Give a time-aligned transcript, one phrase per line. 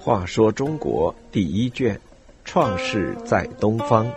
[0.00, 2.00] 话说中国第一卷，
[2.44, 4.10] 创世在东方。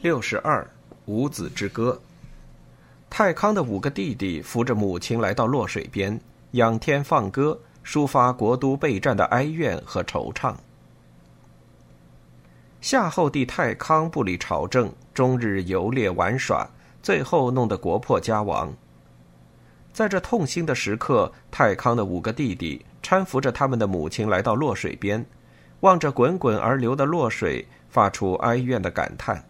[0.00, 0.68] 六十二，
[1.06, 2.00] 五子之歌。
[3.08, 6.18] 太康的五个弟弟扶着母亲来到洛水边，
[6.52, 10.56] 仰天放歌，抒发国都备战的哀怨和惆怅。
[12.82, 16.68] 夏后帝太康不理朝政，终日游猎玩耍，
[17.00, 18.74] 最后弄得国破家亡。
[19.92, 25.24] 在这痛心的时刻，太康的五个弟弟搀扶着他们的母亲来到洛水边，
[25.80, 29.40] 望着滚滚而流的洛水，发出哀怨的感叹。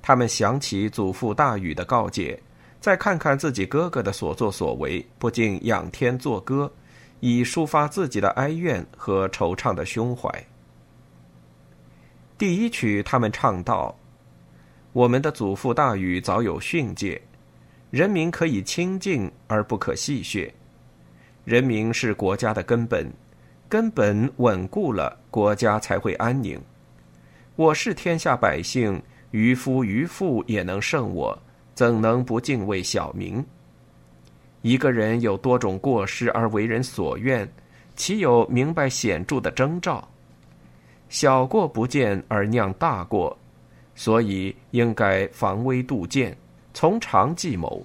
[0.00, 2.40] 他们想起祖父大禹的告诫，
[2.78, 6.72] 再看看自己哥哥的所作所为，不禁仰天作歌，
[7.18, 10.32] 以抒发自己的哀怨和惆怅的胸怀。
[12.40, 13.94] 第一曲，他们唱道
[14.94, 17.20] ：“我们的祖父大禹早有训诫，
[17.90, 20.50] 人民可以清净而不可戏谑。
[21.44, 23.12] 人民是国家的根本，
[23.68, 26.58] 根本稳固了，国家才会安宁。
[27.56, 28.98] 我是天下百姓，
[29.32, 31.38] 渔夫渔妇也能胜我，
[31.74, 33.44] 怎能不敬畏小民？
[34.62, 37.46] 一个人有多种过失而为人所怨，
[37.96, 40.08] 岂有明白显著的征兆？”
[41.10, 43.36] 小过不见而酿大过，
[43.96, 46.34] 所以应该防微杜渐，
[46.72, 47.84] 从长计谋。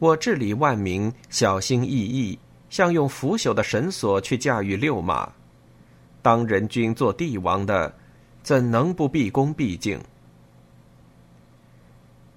[0.00, 2.36] 我治理万民，小心翼翼，
[2.68, 5.32] 像用腐朽的绳索去驾驭六马。
[6.20, 7.94] 当人君做帝王的，
[8.42, 10.00] 怎能不毕恭毕敬？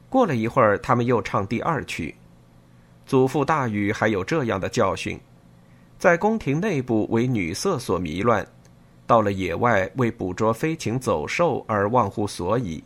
[0.10, 2.14] 过了一会儿，他们又唱第二曲。
[3.08, 5.20] 祖父大禹还有这样的教训：
[5.98, 8.48] 在宫廷内部为女色所迷乱。
[9.08, 12.84] 到了野外，为捕捉飞禽走兽而忘乎所以，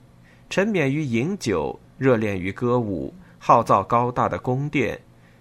[0.50, 5.00] 沉湎于饮酒，热恋于歌舞，好造高大的宫殿、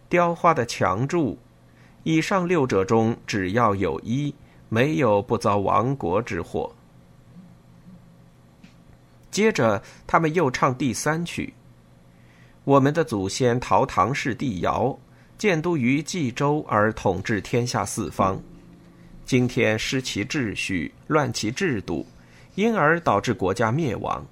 [0.09, 1.37] 雕花的墙柱。
[2.05, 4.33] 以上六者中，只要有一，
[4.69, 6.73] 没有不遭亡国之祸。
[9.31, 11.53] 接着，他们又唱第三曲：
[12.65, 14.97] 我们的祖先陶唐氏帝尧，
[15.37, 18.41] 建都于冀州，而统治天下四方。
[19.29, 22.07] 今天失其秩序，乱其制度，
[22.55, 24.25] 因而导致国家灭亡。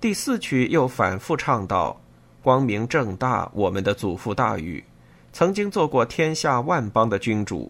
[0.00, 2.00] 第四曲又反复唱道
[2.40, 4.84] ：“光明正大，我们的祖父大禹，
[5.32, 7.68] 曾经做过天下万邦的君主，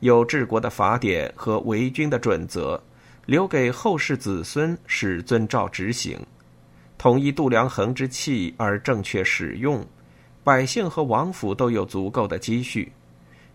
[0.00, 2.78] 有治国的法典和为君的准则，
[3.24, 6.20] 留给后世子孙使遵照执行，
[6.98, 9.82] 统一度量衡之器而正确使用，
[10.44, 12.92] 百姓和王府都有足够的积蓄。”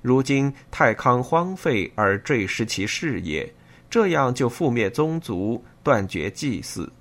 [0.01, 3.53] 如今太康荒废而坠失其事业，
[3.89, 6.91] 这样就覆灭宗族，断绝祭祀。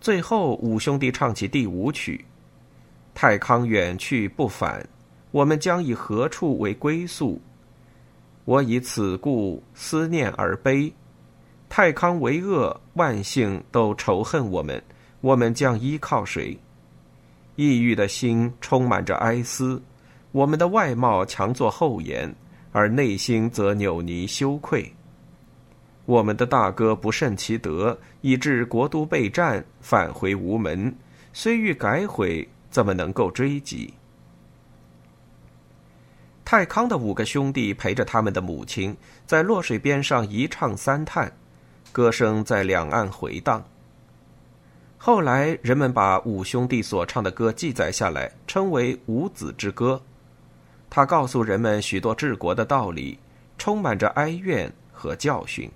[0.00, 2.24] 最后五兄弟唱起第五曲：
[3.14, 4.86] 太康远去不返，
[5.30, 7.40] 我们将以何处为归宿？
[8.44, 10.92] 我以此故思念而悲。
[11.68, 14.80] 太康为恶，万姓都仇恨我们，
[15.20, 16.56] 我们将依靠谁？
[17.56, 19.82] 抑郁的心充满着哀思。
[20.36, 22.30] 我们的外貌强作后颜，
[22.70, 24.92] 而内心则扭捏羞愧。
[26.04, 30.94] 我们的大哥不慎其德，以致国都备战，返回无门。
[31.32, 33.94] 虽欲改悔，怎么能够追及？
[36.44, 41.32] 太康的五个兄弟陪着他们的母亲，在洛水边上一唱三叹，
[41.92, 43.64] 歌声在两岸回荡。
[44.98, 49.98] 后来人们把五兄弟所唱的歌记载下来，称为《五子之歌》。
[50.88, 53.18] 他告诉人们许多治国的道理，
[53.58, 55.70] 充满着哀怨和教训。